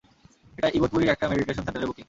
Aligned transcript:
এটা 0.57 0.67
ইগতপুরীর 0.73 1.09
একটা 1.09 1.25
মেডিটেশন 1.27 1.63
সেন্টারের 1.63 1.87
বুকিং। 1.87 1.99